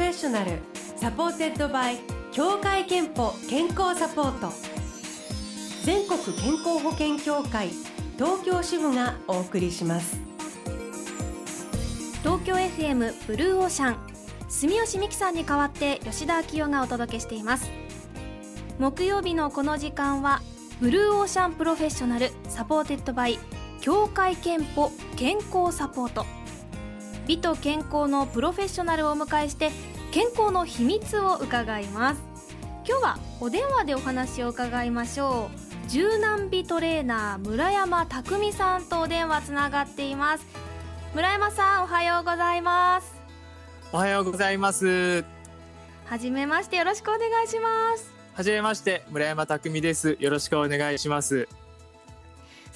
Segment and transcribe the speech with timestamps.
[0.00, 0.52] フェッショナル
[0.96, 1.98] supported by
[2.32, 4.50] 協会けんぽ健康サポート。
[5.84, 7.68] 全国健康保険協会
[8.16, 10.18] 東京支部がお送りします。
[12.22, 13.96] 東京 FM ブルーオーシャン。
[14.48, 17.70] 住吉美紀さんに代わって吉田明世がお届けしています。
[18.78, 20.40] 木曜日のこの時間は
[20.80, 23.38] ブルーオーシャンプロフェッショナル supported by
[23.82, 26.24] 協会けんぽ健康サポート。
[27.26, 29.70] 美と健康のプロフェッショナルをお迎えして
[30.10, 32.20] 健康の秘密を伺います。
[32.84, 35.50] 今日はお電話でお話を伺いましょ
[35.86, 35.88] う。
[35.88, 40.46] 柔軟美トレーナー村山匠さんとお電話つながっています。
[41.14, 43.14] 村山さんおはようございます。
[43.92, 45.24] おはようございます。
[46.06, 48.12] はじめましてよろしくお願いします。
[48.34, 50.16] はじめまして村山匠です。
[50.18, 51.46] よろしくお願いします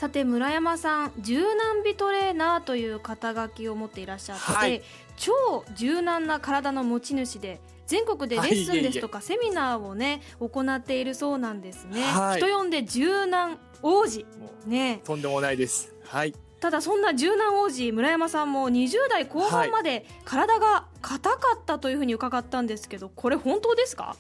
[0.05, 4.83] さて村山さん柔軟美トレーナーという肩書きを持っていらっしゃって、はい、
[5.17, 5.33] 超
[5.75, 14.27] 柔軟な体の持ち主で全国でレッスンですとかセミナーをね行っているそうなんですね、はい、人呼んで柔軟王子。
[14.67, 15.01] ね。
[15.05, 15.95] とんでもないです。
[16.05, 16.35] はい。
[16.61, 24.17] ただそんな柔軟王子村山さんも20代後半まで体が硬かったというふうに伺ったんですけどこれ本当ですか？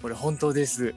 [0.00, 0.94] これ本当です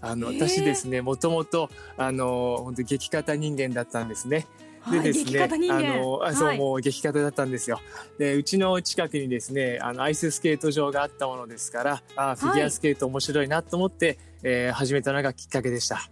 [0.00, 4.46] あの、私ですね、もともと、あの、本当激硬人間だったんですね。
[4.90, 5.48] でですね、あ
[5.80, 7.80] の、あそう、もう激硬だったんですよ。
[8.18, 16.08] で、うちの近くにですね、あの、アイススケート場があったものですから、あフィギュアスケート面白いなと思って、はい、えー、始めたのがきっかけでした。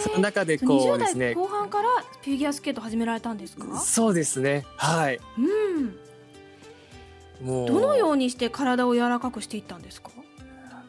[0.00, 1.34] その中でこうですね。
[1.34, 3.78] 後半からフィギュアスケート始められたんですか？
[3.78, 4.66] そうですね。
[4.76, 5.20] はい。
[5.38, 7.46] うん。
[7.46, 7.68] もう。
[7.68, 10.10] どのようにして体を柔らかくしていったんですか？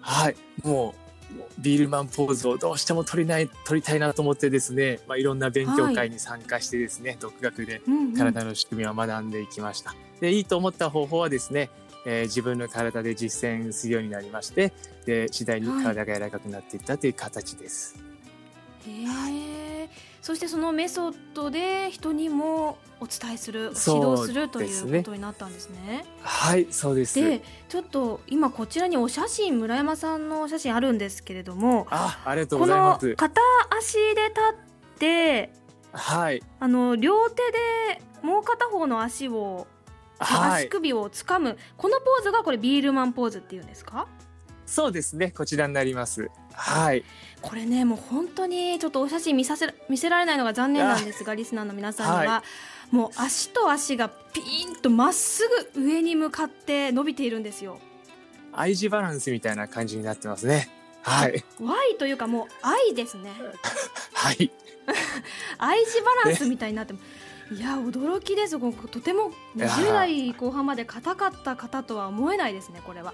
[0.01, 0.35] はい。
[0.63, 1.01] もう、
[1.59, 7.81] ビールマンポーズをどうしても取りない取りたいなと思ってですね、まあ、いろんな勉強会に参加してですね、はい、独学で
[8.17, 9.95] 体の仕組みを学んでいきました。
[10.19, 11.69] でいいと思った方法はですね、
[12.05, 14.73] えー、自分の体で実践するようになりまして
[15.05, 17.95] で次第に体が柔らかくなっていったという形です。
[18.85, 19.40] はい、へ
[20.21, 26.05] そしてそのメソッドで人にもお伝えする指導するということになったんですね。
[26.21, 27.19] はいそうです。
[27.19, 33.01] でちょっと今こちらにお写真村山さんのお写真あるんですけれどもあありがとうございます。
[33.01, 33.41] この片
[33.77, 33.99] 足で
[34.29, 34.41] 立
[34.95, 35.51] って
[35.91, 36.43] はい。
[36.59, 39.65] あの両手でもう片方の足を、
[40.19, 44.07] はい、足首をつかむこのポーズがこれビールマンポーズっていうんですか？
[44.67, 47.03] そうですねこちらになりますはい。
[47.41, 52.43] これねもう本当にちょっとお写真見させ見せられないのが残念なんですがリスナーの皆さんには、は
[52.91, 57.79] い、もう足と足がピーンとまっすぐ上に向かって伸びているんですよ。
[58.53, 60.69] I 字バランスみたいな感じになってますね。
[61.01, 61.43] はい。
[61.59, 63.31] Y というかもう愛ですね。
[64.13, 64.51] はい。
[65.57, 68.59] I 字バランスみたいになっていや驚きです。
[68.59, 73.13] とても20代後半まで硬かった方とは思えないですねこれは。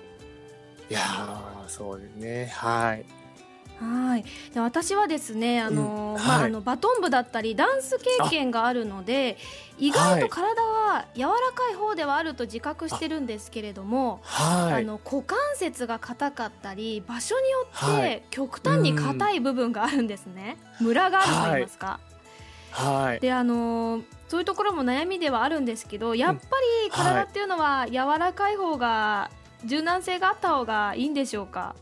[0.89, 2.51] いやそうですね。
[2.55, 3.05] はい
[3.79, 4.25] はい。
[4.53, 6.21] で私はですねあの、うん。
[6.21, 9.37] はい、まあ、あのバトン部だったりダンス経験があるので
[9.77, 17.67] 意外と体は柔らかい方ではあると自覚してるんですけれどもあ、はい、の股関節が硬かったり場所によ
[17.99, 21.99] って極端に硬い部分があるんですね、うん、ムラがあると言いますか。
[22.71, 26.41] はい、であのそういうところも悩みではあるんですけどやっぱ
[26.85, 29.31] り体っていうのは柔らかい方が
[29.65, 31.75] 柔軟性があった方がいいんでしょうか？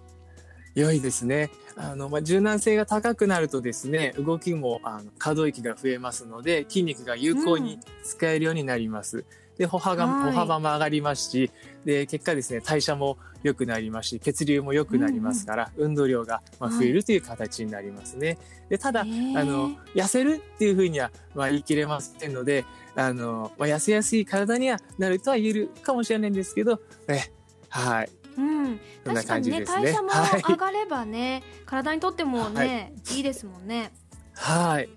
[0.74, 1.50] 良いですね。
[1.78, 9.18] あの、まあ、柔軟性が高くなるとですね、動きも、あの、可動域が増えますので、筋肉が有効に使えるようになります。
[9.18, 9.26] うん、
[9.58, 11.52] で、歩幅が、歩幅も上がりますし、
[11.84, 18.28] で、結果ですね、代謝も良くなりますし、血流も良くなりますから、うん、運動量が、まあ、増えるという形になりますね。
[18.28, 18.38] はい、
[18.70, 22.66] で、ただ、あの、痩せるっていうふうには、まあ、言い切れませんので、
[22.96, 27.20] あの、まあ、痩せやすい体にはなるとは言えるかもしれないんですけど、え、
[27.68, 28.10] はい。
[28.38, 30.10] うん、確かにね、ね、代謝も
[30.48, 33.92] 上がればね、はい、体にとってもね、はい、いいですもんね。
[34.34, 34.90] はい。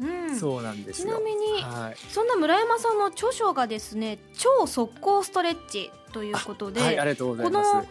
[0.00, 7.88] うん、そうなんですちなみに、はい、そんな村山さんの著書がですね超速攻ストレッチということで、はい、ありがとうございます。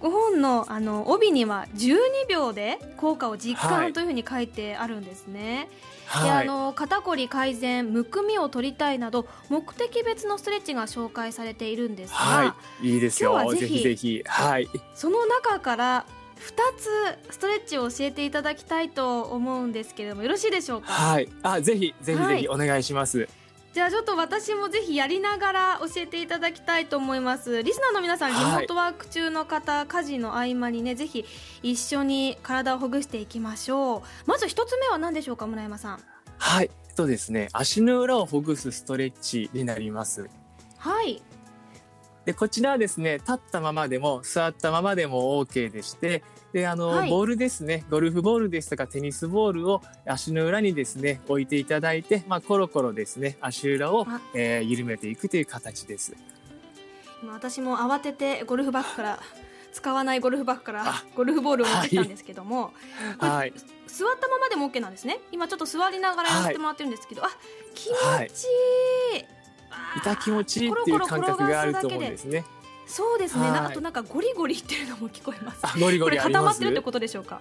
[0.00, 5.68] ご本のあの帯には12秒で効果を実感というふうに書いてあるんですね。
[6.06, 13.32] はい、であの肩こり改善むくみを取りたいなど目的別のストレッチが紹介されているんですが、はい、いいですよ。
[13.32, 16.06] 今日はぜひぜひ、はい、その中から
[16.36, 20.92] 2つストレッチを教えていただきたいと思うんですけれどもよろしいでしょうか？
[20.92, 21.28] はい。
[21.42, 23.28] あぜひぜひぜひお願いします、はい
[23.74, 27.60] じゃあちょっと私もぜひやりながら教えていただきたいと思います。
[27.60, 31.24] リスナーの皆さん、リモートワーク中の方家事の合間にねぜひ
[31.60, 34.02] 一緒に体をほぐしていきましょう。
[34.26, 36.00] まず一つ目は何でしょうか村山さん。
[36.38, 37.48] はいとですね。
[37.52, 40.30] 足の裏をほぐすストレッチになります。
[40.78, 41.20] はい
[42.24, 46.22] でこちらはですね立ったままでも座ったままでも OK でして
[46.52, 47.10] であの、はい。
[47.10, 56.14] ボールですねゴルフボールですとかテニスボールを足の裏にですね置いていただいて、まあ、コロコロですね足裏をあ、えー緩めていくという形です。
[57.22, 59.20] 今私も慌ててゴルフバッグから
[59.72, 61.04] 使わないゴルフバッグからあ。
[61.14, 62.72] ゴルフボールを持ってきたんですけども、
[63.18, 63.52] はい、
[63.86, 65.20] 座ったままでも OK なんですね。
[65.32, 67.28] 今ちょっと座りながらやらせてもらってるんですけど、あ
[67.74, 67.96] 気持
[68.28, 69.33] ちいい、はい
[69.96, 72.44] 痛気持ちいいっていう感覚があると思うんですね。
[72.86, 75.60] そうですね、あとなんかゴリゴリっていうのも聞こえます。
[75.62, 77.40] あゴリゴこれリ固まってるってことでしょうか？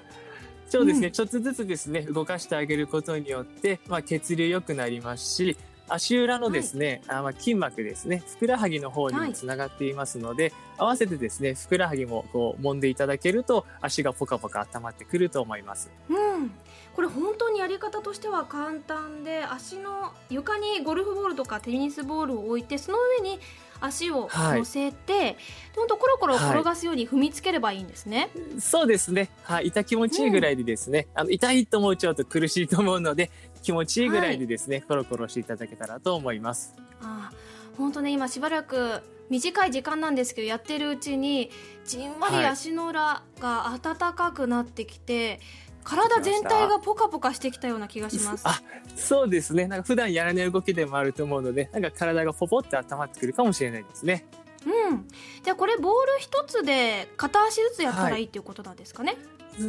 [0.69, 5.57] そうですね、うんちょっとずつですね動かしてあげることによって、まあ、血流良くなりますし
[5.89, 15.91] 足裏のですね、あまあ筋膜ですねふくらはぎの方にもつながっていますので、合わせてですねふくらはぎもこう揉んでいただけると足がポカポカ温まってくると思います。
[16.09, 16.51] うん。
[16.95, 23.39] これ本当にやり方としては簡単で足の床にゴルフボールとかテニスボールを置いてその上に
[23.81, 25.35] 足を乗せて、
[25.75, 33.29] ほんとコロコロ転がすように踏みつければいいんですね、そうですね、はい、痛気持ちいいぐらいでですね、あの痛いと思うちょっと苦しいと思うので
[33.63, 36.75] 気持ちいいぐらいでですね、コロコロしていただけたらと思います。
[37.01, 37.31] あ
[37.77, 41.49] 本当ね今しばらく短い時間なんですけどやってるうちに
[41.85, 42.45] じんわりはい。
[42.45, 45.39] 足の裏が暖かくなってきて、
[45.83, 48.43] 体全体がポカポカしてきたような気がします。
[48.45, 48.61] あ
[48.95, 49.67] そうですね。
[49.67, 54.25] なんか普段やらない動きでもあると思うのでなんか体がポポって温まってくるかもしれないですね。
[54.65, 55.07] うん。
[55.43, 59.17] じゃあこれボール一つで片足ずつやったらいいっていうことなんですかね、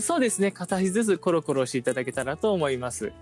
[0.00, 0.52] そうですね。
[0.52, 3.12] 片足ずつコロコロしていただけたらと思います。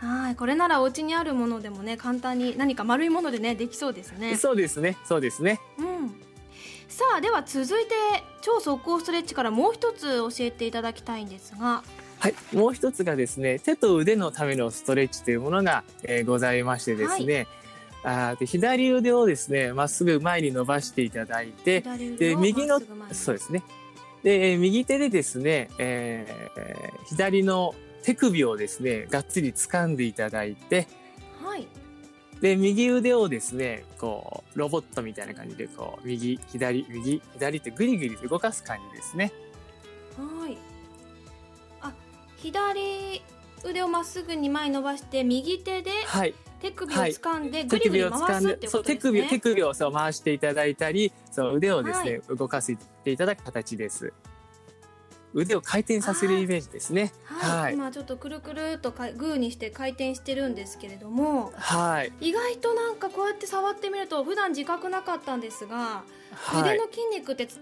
[0.00, 4.36] はいこれならお家にあるものでもね簡単に何か丸いものでねできそうですね。
[4.36, 4.96] そうですね。
[5.04, 5.60] そうですね。
[5.78, 6.08] うん。
[6.88, 7.94] さあでは続いて
[8.40, 11.82] 超速攻ストレッチからもう一つ教えていただきたいんですが。
[12.18, 17.46] はい、もう一つがですね手と腕のためのストレッチというものが、えーございましてですね、
[18.04, 21.80] あーで左腕をですねまっすぐ前に伸ばしていただいて
[22.18, 22.80] でを右の
[23.12, 23.62] そうですね。
[24.22, 30.86] でえー右手でですね、えー左の手首をですねがっつり掴んでいただいて
[31.42, 31.66] はい。
[32.40, 39.32] で右腕をですねこうロボットみたいな感じでこう右左右左ってグリグリ動かす感じですね。
[40.16, 40.56] はい。
[41.82, 41.92] あ
[42.36, 43.22] 左
[43.62, 46.34] 腕をまっすぐに前に伸ばして右手ではい。
[46.60, 49.20] 手首を掴んでぐ手りぐり回すってで手ことですね。
[49.22, 54.12] 首手首をそう回していただいたりそう腕をですね、動かしていただく形です
[55.34, 57.12] 腕を回転させるイメージですね。
[57.24, 57.74] はい、はい。
[57.74, 62.12] 今ちょっとくるくるっとかグーにして回転してるんですけれどもはい。
[62.20, 66.60] 意外となんかこうやって触ってみると普段自覚なかったんですが、はい。
[66.60, 67.60] 腕の筋肉ってつ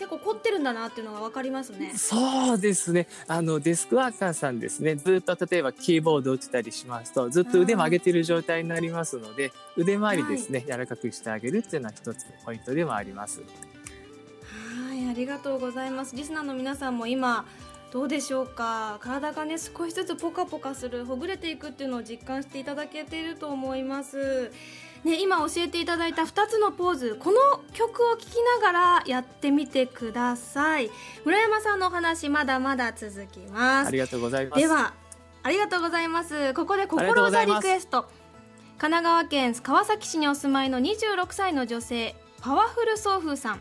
[0.00, 1.92] 結構凝ってるんだなっていうのが分かりますね。
[1.94, 3.06] そうですね。
[3.28, 4.96] あのデスクワーカーさんですね。
[4.96, 13.40] ずっと例えばキーボードを打ってたりしますとずっと腕も上げてる状態になりますので腕周りですね、柔らかくしてあげるっていうのは一つのポイントでもあります。
[13.40, 13.69] はい
[15.10, 16.14] ありがとうございます。
[16.14, 17.44] リスナーの皆さんも今
[17.90, 18.98] どうでしょうか？
[19.00, 24.52] 体がね少しずつポカポカするほぐれていくっていうのを実感していただけていると思います。
[25.02, 27.38] ね、今教えていただいた2つのポーズこの
[27.72, 30.90] 曲を聴きながらやってみてください。
[31.24, 33.88] 村山さんのお話まだまだ続きます。
[33.88, 34.60] ありがとうございます。
[34.60, 34.94] では
[35.42, 36.54] ありがとうございます。
[36.54, 38.02] ここで心技リクエスト。
[38.78, 43.60] 神奈川県川崎市にお住まいの26歳の女性パワフル送風さん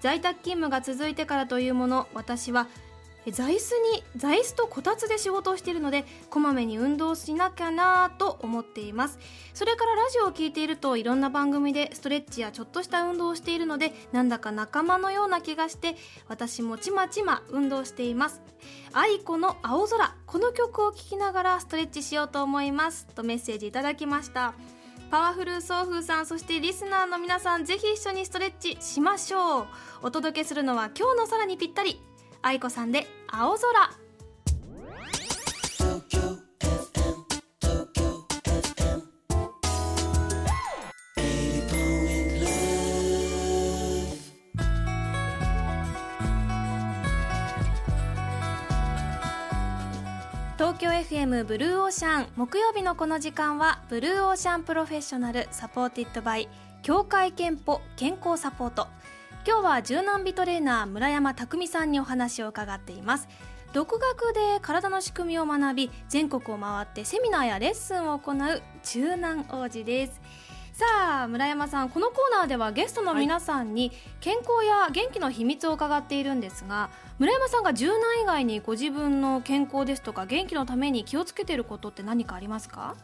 [0.00, 2.68] 在宅勤務が続いてからというもの私は
[3.32, 9.18] 座椅子に座椅子とこたつで仕事をしているのでこまめに運動しなきゃなと思っています。
[9.52, 15.96] それからラジオを聞いているといろんな番組でストレッチやちょっとした運動をしているのでなんだか仲間のような気がして
[16.28, 18.42] 私もちまちま運動しています。
[18.92, 23.08] 愛子の青空この曲を聴きながらストレッチしようと思います。
[23.14, 24.54] とメッセージいただきました。
[25.10, 29.66] パワフル送風さんそしてリスナーの皆さんぜひ一緒にストレッチしましょう。
[30.02, 32.00] お届けするのは今日の空にぴったり
[32.42, 34.05] 愛子さんで青空。
[50.56, 52.28] 東京 FM ブルーオーシャン。
[52.34, 56.48] 木曜日のこの時間はブルーオーシャンプロフェッショナル supported by
[56.80, 58.88] 協会けんぽ健康サポート。
[59.46, 63.28] 今日は柔軟美トレーナー村山匠さんにお話を伺っています。
[63.74, 70.22] 独学で体の仕組みを学び全国を回ってセミナーやレッスンを行う柔軟王子です。
[70.78, 70.84] さ
[71.22, 82.94] あ村山さんこのコーナーではゲストの皆さんに健康や元気の秘密を伺っているんですが村山さんが柔軟以外にご自分の健康ですとか元気のために気をつけていることって何かありますか？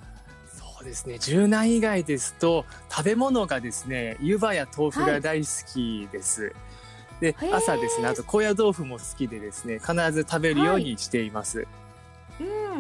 [0.53, 1.19] そそうですね。
[1.19, 6.53] 柔軟以外ですと食べ物がですね湯葉や豆腐が大好きです、
[7.21, 8.09] でへー朝ですね。
[8.09, 11.67] あと高野豆腐も好きでですね必ず食べるようにしています、う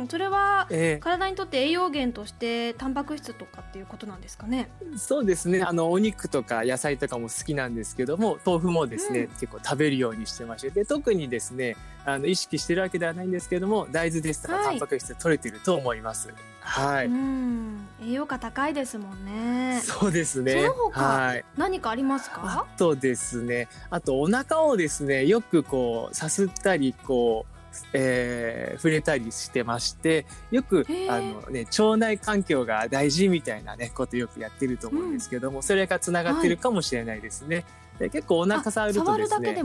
[0.02, 4.68] んそれはえ体にとって栄養源としてタンパク質とかっていうことなんですかね？
[4.84, 5.62] ーそうですね。
[5.62, 9.28] あのお肉とか野菜とかも好きなんですけども豆腐もですね、うん。
[9.28, 10.70] 結構食べるようにしてまして。
[10.70, 14.64] で特にですねあの意識してるわけではないんですけども大豆ですとかはい。
[14.64, 16.32] タンパク質取れてると思います。
[16.60, 17.88] はい、うん。
[18.04, 19.80] 栄養価高いですもんね。
[19.82, 20.62] そうですね。
[20.62, 21.44] その他はい。
[21.56, 27.52] 何かありますあかとですね、あとお腹をですね、よくこう、さすったり、こう、
[27.92, 37.64] えー触れたりしてまして、よくあのね、腸内環境が大事みたいなね、ことよくやってると思うんですけども、それが繋がってるかもしれないですね。
[37.98, 39.62] で結構お腹触るとですね、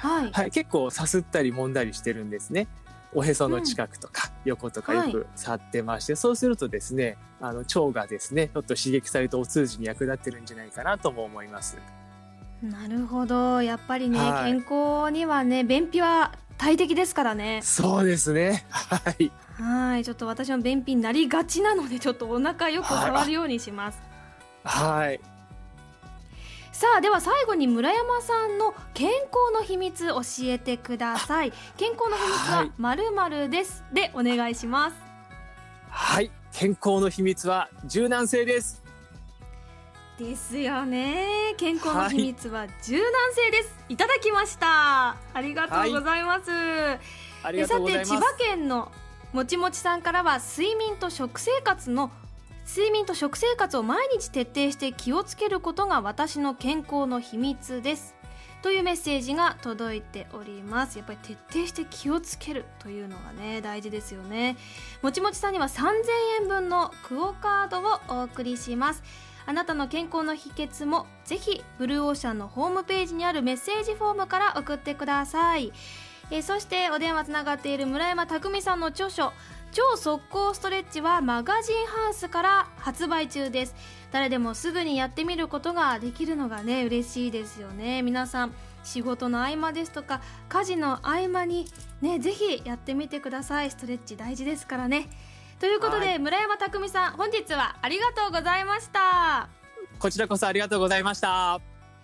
[0.00, 2.66] はい、はい、結構さすったり揉んだりしてるんですね。
[3.14, 11.78] おへその近くとか、横とかよく触ってまして、そうするとですね、あの腸がですね、ちょっと刺激されてお通じに役立ってるんじゃないかなとも思います。
[12.62, 13.62] なるほど。
[13.62, 14.52] やっぱりね、はい。
[14.52, 18.66] 健康にはね便秘は大敵ですからねそうですね。
[18.70, 19.30] はい。
[19.54, 24.00] はいちょっと私も便秘になりがちなのでちょっとお腹よく触るようにします、
[24.64, 25.20] はい。
[26.72, 34.96] さあでは最後に村山さんの健康の秘密教えてください健康の秘密ははいまるまるですでお願いします
[35.88, 36.30] はい。
[36.52, 38.82] 健康の秘密は柔軟性です。
[40.18, 41.54] ですよね。
[41.56, 45.10] 健康の秘密は柔軟性です、い、ただきました。
[45.32, 46.50] ありがとうございます、
[47.44, 48.04] ありえがとうござい。
[48.04, 48.90] さて千葉県の
[49.32, 52.10] もちもちさんからは睡眠と食生活の
[52.66, 58.16] 睡眠と食生活を毎日徹底して気をつけることが私の健康の秘密です。
[58.60, 60.98] というメッセージが届いております。
[60.98, 64.56] やっぱり徹底して気をつけるというのがね大事ですよね。
[65.00, 65.92] もちもちさんには3000
[66.40, 69.04] 円分のクオカードをお送りします
[69.48, 75.72] あなたの健康の秘訣もぜひブルーオーシャンのホームページにあるメッセージフォームから送ってください。
[76.30, 79.32] えーそしてお電話つながっている村山匠さんの著書
[79.72, 83.74] 「超速攻ストレッチ」はマガジンハウスから発売中です。
[84.12, 88.02] 誰でもすぐにやってみることができるのがね嬉しいですよね。
[88.02, 91.64] 皆さん仕事の合間ですとか家事の合間に
[92.02, 93.70] ねぜひやってみてください。
[93.70, 95.08] ストレッチ大事ですからね。
[95.58, 96.18] ということで、はい。
[96.18, 99.48] 村山匠さん本日はありがとうございました。
[99.98, 101.60] こちらこそありがとうございました。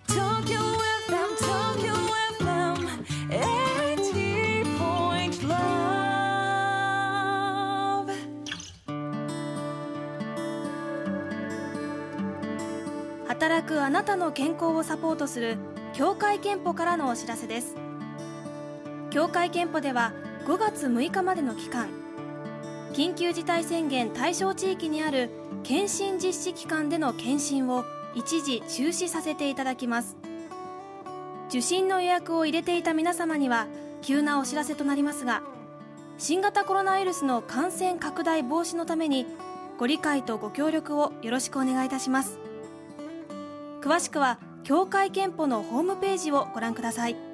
[0.09, 1.95] 東京 FM 東京
[2.41, 2.89] FM
[3.29, 5.45] 80.5
[13.29, 15.59] 働くあなたの健康をサポートする
[15.93, 17.77] 協会憲法からのお知らせです。
[19.11, 20.13] 協会憲法では
[20.45, 21.89] 5月6日までの期間
[22.95, 25.29] 緊急事態宣言対象地域にある
[25.65, 27.85] 検診実施機関での検診を
[28.15, 30.17] 一時中止させていただきます。
[31.49, 33.67] 受診の予約を入れていた皆様には
[34.01, 35.43] 急なお知らせとなりますが
[36.19, 39.27] 新型コロナウイルスの感染拡大防止のために
[39.77, 42.39] ご理解とご協力をよろしくお願いいたします。
[43.83, 47.34] 詳しくは協会けんぽのホームページをご覧ください。